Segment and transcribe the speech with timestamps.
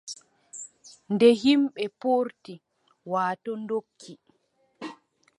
[1.13, 2.53] Nde yimɓe poorti,
[3.11, 4.13] waatoo doggi,